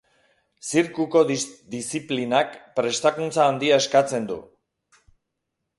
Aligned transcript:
Zirkuko 0.69 1.21
diziplinak 1.31 2.57
prestakuntza 2.81 3.47
handia 3.53 3.79
eskatzen 3.85 4.27
du. 4.33 4.41